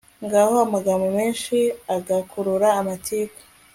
[0.31, 1.57] naho amagambo menshi
[1.97, 3.39] agakurura amatiku